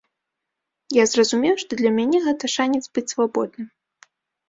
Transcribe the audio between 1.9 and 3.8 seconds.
мяне гэта шанец быць свабодным.